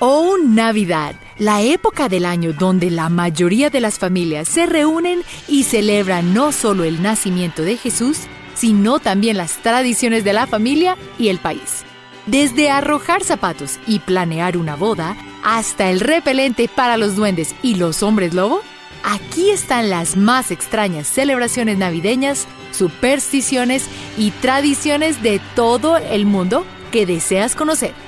[0.00, 5.64] Oh Navidad, la época del año donde la mayoría de las familias se reúnen y
[5.64, 8.18] celebran no solo el nacimiento de Jesús,
[8.54, 11.82] sino también las tradiciones de la familia y el país.
[12.26, 18.04] Desde arrojar zapatos y planear una boda, hasta el repelente para los duendes y los
[18.04, 18.60] hombres lobo,
[19.02, 23.86] aquí están las más extrañas celebraciones navideñas, supersticiones
[24.16, 28.07] y tradiciones de todo el mundo que deseas conocer.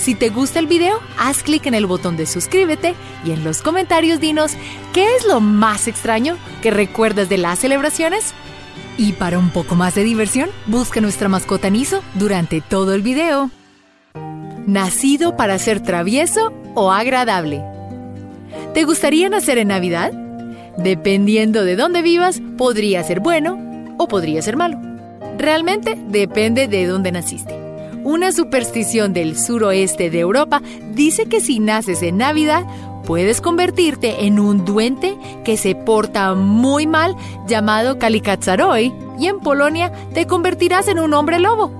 [0.00, 3.60] Si te gusta el video, haz clic en el botón de suscríbete y en los
[3.60, 4.52] comentarios dinos
[4.94, 8.32] qué es lo más extraño que recuerdas de las celebraciones.
[8.96, 13.50] Y para un poco más de diversión, busca nuestra mascota Niso durante todo el video.
[14.66, 17.62] ¿Nacido para ser travieso o agradable?
[18.72, 20.12] ¿Te gustaría nacer en Navidad?
[20.78, 24.80] Dependiendo de dónde vivas, podría ser bueno o podría ser malo.
[25.36, 27.59] Realmente depende de dónde naciste.
[28.04, 30.62] Una superstición del suroeste de Europa
[30.94, 32.64] dice que si naces en Navidad,
[33.04, 37.14] puedes convertirte en un duende que se porta muy mal
[37.46, 41.70] llamado Kalikatsaroi y en Polonia te convertirás en un hombre lobo.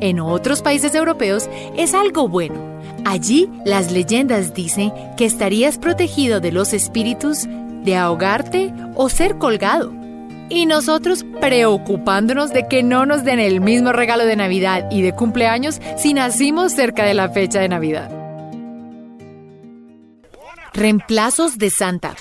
[0.00, 2.56] En otros países europeos es algo bueno.
[3.04, 7.46] Allí las leyendas dicen que estarías protegido de los espíritus,
[7.84, 9.99] de ahogarte o ser colgado.
[10.50, 15.14] Y nosotros preocupándonos de que no nos den el mismo regalo de Navidad y de
[15.14, 18.10] cumpleaños si nacimos cerca de la fecha de Navidad.
[20.74, 22.16] Reemplazos de Santa.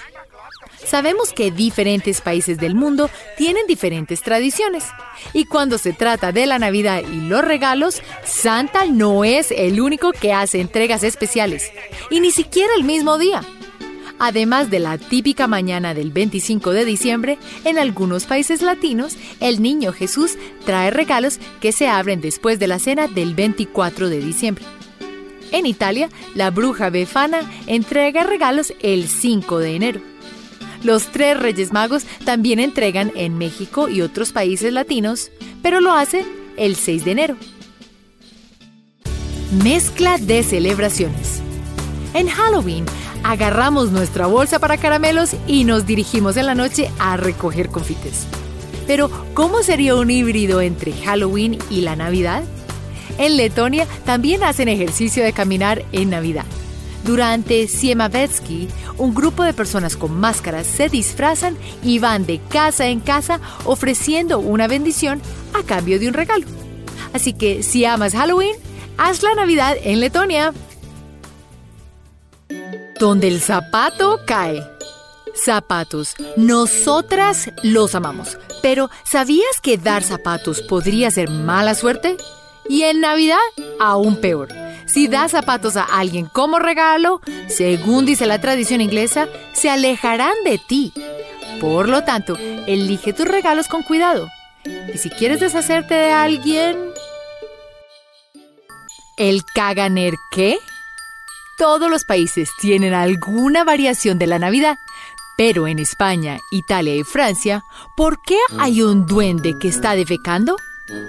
[0.85, 4.85] Sabemos que diferentes países del mundo tienen diferentes tradiciones.
[5.33, 10.11] Y cuando se trata de la Navidad y los regalos, Santa no es el único
[10.11, 11.71] que hace entregas especiales.
[12.09, 13.41] Y ni siquiera el mismo día.
[14.19, 19.93] Además de la típica mañana del 25 de diciembre, en algunos países latinos, el niño
[19.93, 24.65] Jesús trae regalos que se abren después de la cena del 24 de diciembre.
[25.51, 30.01] En Italia, la bruja Befana entrega regalos el 5 de enero.
[30.83, 36.25] Los tres Reyes Magos también entregan en México y otros países latinos, pero lo hacen
[36.57, 37.37] el 6 de enero.
[39.63, 41.41] Mezcla de celebraciones.
[42.13, 42.85] En Halloween,
[43.23, 48.25] agarramos nuestra bolsa para caramelos y nos dirigimos en la noche a recoger confites.
[48.87, 52.43] Pero, ¿cómo sería un híbrido entre Halloween y la Navidad?
[53.17, 56.45] En Letonia también hacen ejercicio de caminar en Navidad.
[57.03, 62.99] Durante Siemavetsky, un grupo de personas con máscaras se disfrazan y van de casa en
[62.99, 65.21] casa ofreciendo una bendición
[65.53, 66.45] a cambio de un regalo.
[67.13, 68.55] Así que si amas Halloween,
[68.97, 70.53] haz la Navidad en Letonia
[72.99, 74.63] donde el zapato cae.
[75.33, 76.15] Zapatos.
[76.35, 78.37] Nosotras los amamos.
[78.61, 82.17] Pero ¿sabías que dar zapatos podría ser mala suerte?
[82.67, 83.37] Y en Navidad,
[83.79, 84.49] aún peor.
[84.85, 90.59] Si das zapatos a alguien como regalo, según dice la tradición inglesa, se alejarán de
[90.67, 90.93] ti.
[91.61, 92.37] Por lo tanto,
[92.67, 94.27] elige tus regalos con cuidado.
[94.93, 96.77] Y si quieres deshacerte de alguien...
[99.17, 100.57] ¿El caganer qué?
[101.59, 104.77] Todos los países tienen alguna variación de la Navidad,
[105.35, 107.65] pero en España, Italia y Francia,
[107.97, 110.55] ¿por qué hay un duende que está defecando?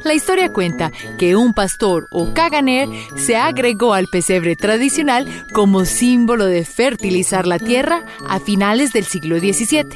[0.05, 6.47] La historia cuenta que un pastor o caganer se agregó al pesebre tradicional como símbolo
[6.47, 9.87] de fertilizar la tierra a finales del siglo XVII.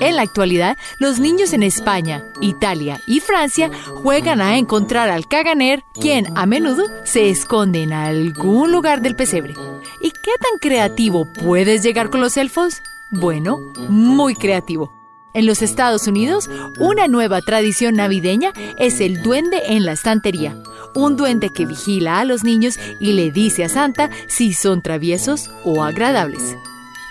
[0.00, 3.70] En la actualidad, los niños en España, Italia y Francia
[4.02, 9.54] juegan a encontrar al caganer, quien a menudo se esconde en algún lugar del pesebre.
[10.02, 12.82] ¿Y qué tan creativo puedes llegar con los elfos?
[13.10, 15.05] Bueno, muy creativo.
[15.36, 16.48] En los Estados Unidos,
[16.78, 20.56] una nueva tradición navideña es el duende en la estantería.
[20.94, 25.50] Un duende que vigila a los niños y le dice a Santa si son traviesos
[25.62, 26.56] o agradables.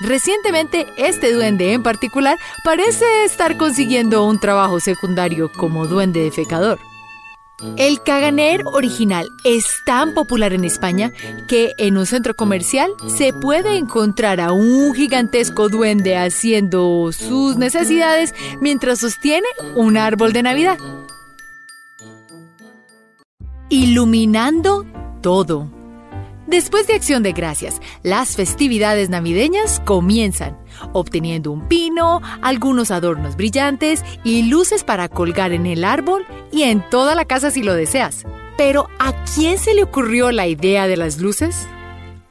[0.01, 6.79] Recientemente, este duende en particular parece estar consiguiendo un trabajo secundario como duende defecador.
[7.77, 11.11] El caganer original es tan popular en España
[11.47, 18.33] que en un centro comercial se puede encontrar a un gigantesco duende haciendo sus necesidades
[18.59, 20.77] mientras sostiene un árbol de Navidad.
[23.69, 24.85] Iluminando
[25.21, 25.74] todo.
[26.47, 30.57] Después de Acción de Gracias, las festividades navideñas comienzan,
[30.93, 36.87] obteniendo un pino, algunos adornos brillantes y luces para colgar en el árbol y en
[36.89, 38.25] toda la casa si lo deseas.
[38.57, 41.67] Pero ¿a quién se le ocurrió la idea de las luces?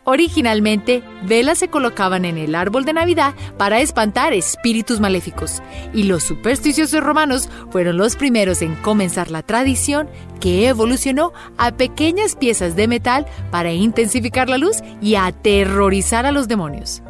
[0.07, 5.63] Originalmente, velas se colocaban en el árbol de Navidad para espantar espíritus maléficos,
[5.95, 10.11] y los supersticiosos romanos fueron los primeros en comenzar la tradición
[10.41, 16.49] que evolucionó a pequeñas piezas de metal para intensificar la luz y aterrorizar a los
[16.49, 17.03] demonios.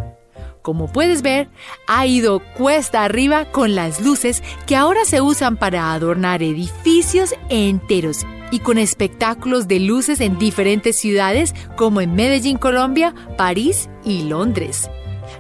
[0.63, 1.49] Como puedes ver,
[1.89, 8.25] ha ido cuesta arriba con las luces que ahora se usan para adornar edificios enteros
[8.55, 14.89] y con espectáculos de luces en diferentes ciudades como en Medellín, Colombia, París y Londres.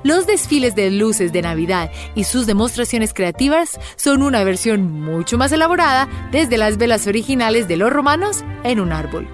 [0.02, 5.52] Los desfiles de luces de Navidad y sus demostraciones creativas son una versión mucho más
[5.52, 9.28] elaborada desde las velas originales de los romanos en un árbol.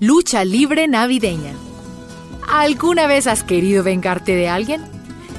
[0.00, 1.52] Lucha libre navideña.
[2.48, 4.82] ¿Alguna vez has querido vengarte de alguien?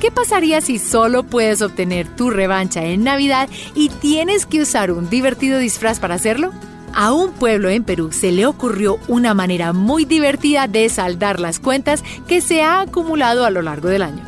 [0.04, 5.10] ¿Qué pasaría si solo puedes obtener tu revancha en Navidad y tienes que usar un
[5.10, 6.52] divertido disfraz para hacerlo?
[6.94, 11.60] A un pueblo en Perú se le ocurrió una manera muy divertida de saldar las
[11.60, 14.26] cuentas que se ha acumulado a lo largo del año.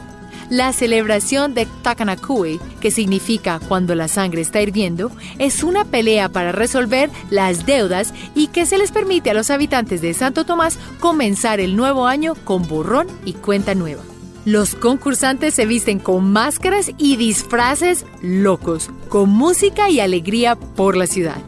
[0.49, 6.53] La celebración de Takanakui, que significa cuando la sangre está hirviendo, es una pelea para
[6.53, 11.59] resolver las deudas y que se les permite a los habitantes de Santo Tomás comenzar
[11.59, 14.14] el nuevo año con borrón y cuenta nueva.
[14.45, 21.07] Los concursantes se visten con máscaras y disfraces locos, con música y alegría por la
[21.07, 21.41] ciudad.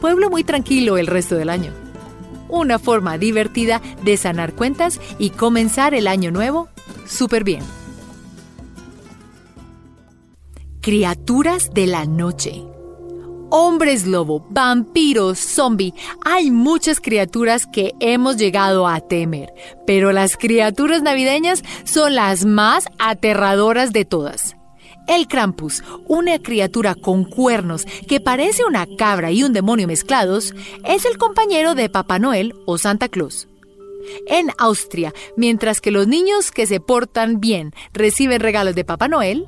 [0.00, 1.72] Pueblo muy tranquilo el resto del año.
[2.48, 6.68] Una forma divertida de sanar cuentas y comenzar el año nuevo
[7.06, 7.62] súper bien.
[10.80, 12.64] Criaturas de la noche
[13.52, 15.92] hombres lobo, vampiros, zombie.
[16.24, 19.52] Hay muchas criaturas que hemos llegado a temer,
[19.86, 24.56] pero las criaturas navideñas son las más aterradoras de todas.
[25.06, 30.54] El Krampus, una criatura con cuernos que parece una cabra y un demonio mezclados,
[30.86, 33.48] es el compañero de Papá Noel o Santa Claus.
[34.28, 39.46] En Austria, mientras que los niños que se portan bien reciben regalos de Papá Noel,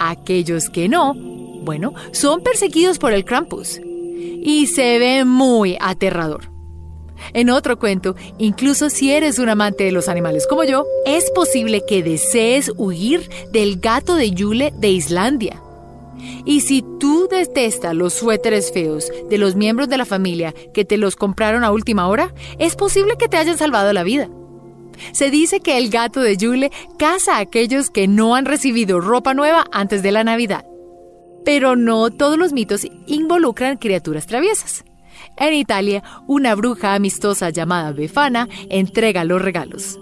[0.00, 1.14] aquellos que no
[1.62, 6.50] bueno, son perseguidos por el Krampus y se ve muy aterrador.
[7.34, 11.84] En otro cuento, incluso si eres un amante de los animales como yo, es posible
[11.86, 15.62] que desees huir del gato de Yule de Islandia.
[16.46, 20.96] Y si tú detestas los suéteres feos de los miembros de la familia que te
[20.96, 24.28] los compraron a última hora, es posible que te hayan salvado la vida.
[25.12, 29.34] Se dice que el gato de Yule caza a aquellos que no han recibido ropa
[29.34, 30.64] nueva antes de la Navidad.
[31.44, 34.84] Pero no todos los mitos involucran criaturas traviesas.
[35.36, 39.98] En Italia, una bruja amistosa llamada Befana entrega los regalos.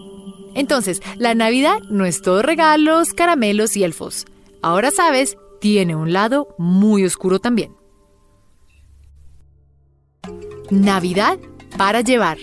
[0.54, 4.26] Entonces, la Navidad no es todo regalos, caramelos y elfos.
[4.62, 7.72] Ahora sabes, tiene un lado muy oscuro también.
[10.70, 11.38] Navidad
[11.76, 12.38] para llevar.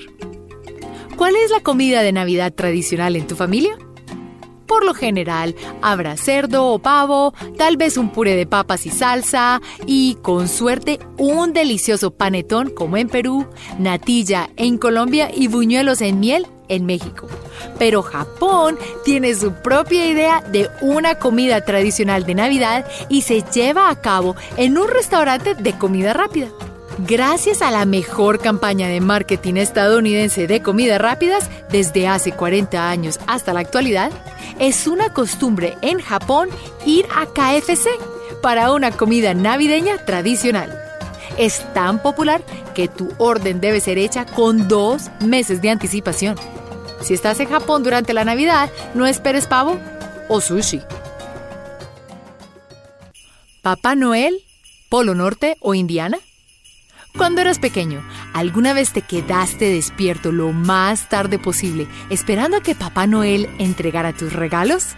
[1.18, 3.78] ¿Cuál es la comida de Navidad tradicional en tu familia?
[4.68, 9.62] Por lo general, habrá cerdo o pavo, tal vez un puré de papas y salsa
[9.86, 13.48] y, con suerte, un delicioso panetón como en Perú,
[13.80, 17.28] natilla en Colombia y buñuelos en miel en México.
[17.80, 23.90] Pero Japón tiene su propia idea de una comida tradicional de Navidad y se lleva
[23.90, 26.50] a cabo en un restaurante de comida rápida.
[27.00, 33.20] Gracias a la mejor campaña de marketing estadounidense de comidas rápidas desde hace 40 años
[33.28, 34.12] hasta la actualidad,
[34.60, 36.50] es una costumbre en Japón
[36.86, 37.90] ir a KFC
[38.42, 40.74] para una comida navideña tradicional.
[41.38, 42.42] Es tan popular
[42.74, 46.38] que tu orden debe ser hecha con dos meses de anticipación.
[47.02, 49.78] Si estás en Japón durante la Navidad, no esperes pavo
[50.30, 50.82] o sushi.
[53.62, 54.44] Papá Noel,
[54.90, 56.20] Polo Norte o Indiana.
[57.18, 58.04] Cuando eras pequeño,
[58.34, 64.12] ¿alguna vez te quedaste despierto lo más tarde posible esperando a que Papá Noel entregara
[64.12, 64.96] tus regalos?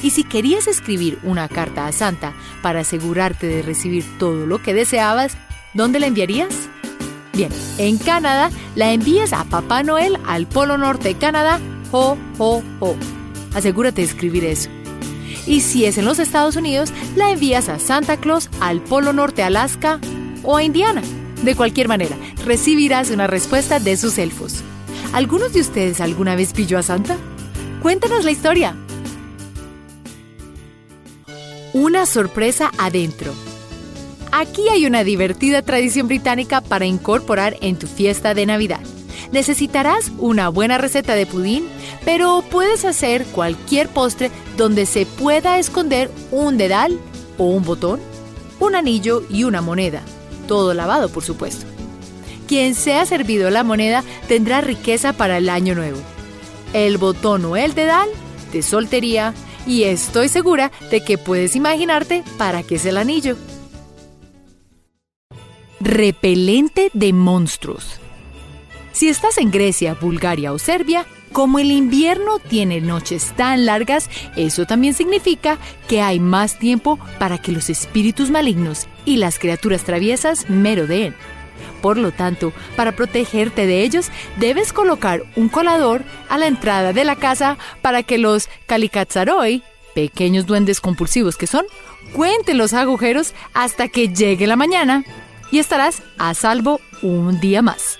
[0.00, 4.74] Y si querías escribir una carta a Santa para asegurarte de recibir todo lo que
[4.74, 5.36] deseabas,
[5.74, 6.54] ¿dónde la enviarías?
[7.32, 11.58] Bien, en Canadá la envías a Papá Noel al Polo Norte de Canadá,
[11.90, 12.96] ho, ho, ho.
[13.54, 14.70] Asegúrate de escribir eso.
[15.46, 19.42] Y si es en los Estados Unidos, la envías a Santa Claus al Polo Norte
[19.42, 19.98] Alaska
[20.44, 21.02] o a Indiana.
[21.42, 24.56] De cualquier manera, recibirás una respuesta de sus elfos.
[25.14, 27.16] ¿Algunos de ustedes alguna vez pilló a Santa?
[27.80, 28.76] Cuéntanos la historia.
[31.72, 33.32] Una sorpresa adentro.
[34.32, 38.80] Aquí hay una divertida tradición británica para incorporar en tu fiesta de Navidad.
[39.32, 41.66] Necesitarás una buena receta de pudín,
[42.04, 46.98] pero puedes hacer cualquier postre donde se pueda esconder un dedal
[47.38, 47.98] o un botón,
[48.58, 50.02] un anillo y una moneda
[50.50, 51.64] todo lavado, por supuesto.
[52.48, 56.00] quien sea servido la moneda tendrá riqueza para el año nuevo.
[56.72, 58.08] El botón o el dedal
[58.52, 59.32] de soltería
[59.64, 63.36] y estoy segura de que puedes imaginarte para qué es el anillo.
[65.78, 68.00] Repelente de monstruos.
[68.90, 74.66] Si estás en Grecia, Bulgaria o Serbia, como el invierno tiene noches tan largas, eso
[74.66, 75.58] también significa
[75.88, 81.14] que hay más tiempo para que los espíritus malignos y las criaturas traviesas merodeen.
[81.82, 87.04] Por lo tanto, para protegerte de ellos, debes colocar un colador a la entrada de
[87.04, 89.62] la casa para que los Kalikatsaroi,
[89.94, 91.64] pequeños duendes compulsivos que son,
[92.12, 95.04] cuenten los agujeros hasta que llegue la mañana
[95.50, 97.98] y estarás a salvo un día más.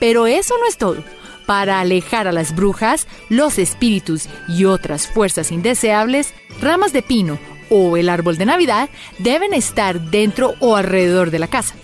[0.00, 1.02] Pero eso no es todo.
[1.46, 7.96] Para alejar a las brujas, los espíritus y otras fuerzas indeseables, ramas de pino o
[7.96, 11.74] el árbol de Navidad deben estar dentro o alrededor de la casa.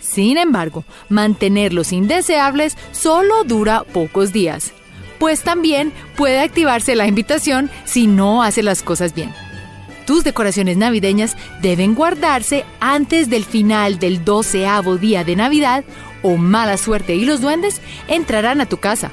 [0.00, 4.72] Sin embargo, mantenerlos indeseables solo dura pocos días,
[5.18, 9.32] pues también puede activarse la invitación si no hace las cosas bien.
[10.06, 15.84] Tus decoraciones navideñas deben guardarse antes del final del doceavo día de Navidad
[16.22, 19.10] o mala suerte y los duendes entrarán a tu casa.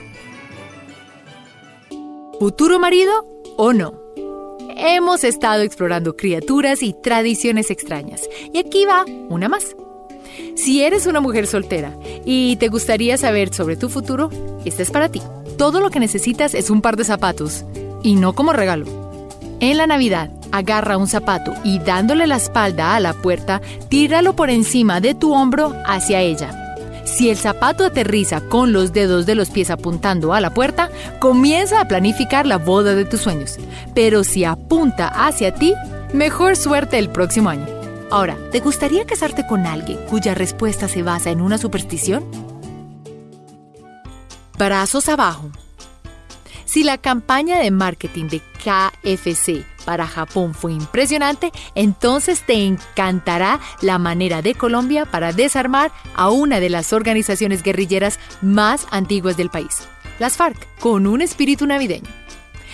[2.39, 3.93] ¿Futuro marido o no?
[4.75, 9.75] Hemos estado explorando criaturas y tradiciones extrañas y aquí va una más.
[10.55, 11.95] Si eres una mujer soltera
[12.25, 14.29] y te gustaría saber sobre tu futuro,
[14.65, 15.21] esta es para ti.
[15.57, 17.65] Todo lo que necesitas es un par de zapatos
[18.01, 18.85] y no como regalo.
[19.59, 24.49] En la Navidad, agarra un zapato y dándole la espalda a la puerta, tíralo por
[24.49, 26.62] encima de tu hombro hacia ella.
[27.15, 30.89] Si el zapato aterriza con los dedos de los pies apuntando a la puerta,
[31.19, 33.57] comienza a planificar la boda de tus sueños.
[33.93, 35.75] Pero si apunta hacia ti,
[36.11, 37.67] mejor suerte el próximo año.
[38.09, 42.25] Ahora, ¿te gustaría casarte con alguien cuya respuesta se basa en una superstición?
[44.57, 45.51] Brazos abajo.
[46.65, 53.97] Si la campaña de marketing de KFC para Japón fue impresionante, entonces te encantará la
[53.97, 59.87] manera de Colombia para desarmar a una de las organizaciones guerrilleras más antiguas del país,
[60.19, 62.09] las FARC, con un espíritu navideño.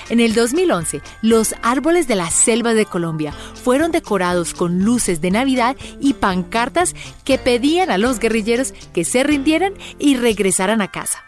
[0.10, 5.30] En el 2011, los árboles de la selva de Colombia fueron decorados con luces de
[5.30, 11.24] Navidad y pancartas que pedían a los guerrilleros que se rindieran y regresaran a casa.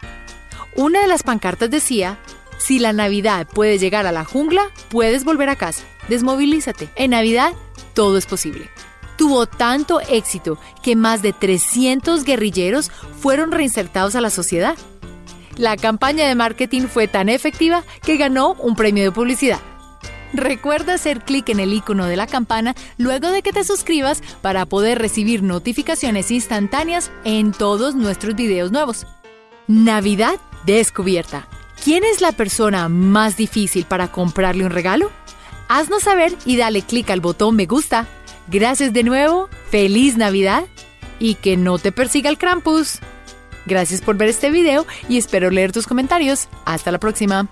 [0.75, 2.17] Una de las pancartas decía,
[2.61, 5.83] si la Navidad puede llegar a la jungla, puedes volver a casa.
[6.09, 6.89] Desmovilízate.
[6.95, 7.53] En Navidad,
[7.95, 8.69] todo es posible.
[9.17, 14.77] Tuvo tanto éxito que más de 300 guerrilleros fueron reinsertados a la sociedad.
[15.57, 19.59] La campaña de marketing fue tan efectiva que ganó un premio de publicidad.
[20.31, 24.67] Recuerda hacer clic en el icono de la campana luego de que te suscribas para
[24.67, 29.07] poder recibir notificaciones instantáneas en todos nuestros videos nuevos.
[29.67, 31.47] Navidad descubierta.
[31.83, 35.09] ¿Quién es la persona más difícil para comprarle un regalo?
[35.67, 38.07] Haznos saber y dale clic al botón me gusta.
[38.47, 40.65] Gracias de nuevo, feliz Navidad
[41.17, 42.99] y que no te persiga el Krampus.
[43.65, 46.49] Gracias por ver este video y espero leer tus comentarios.
[46.65, 47.47] Hasta la próxima.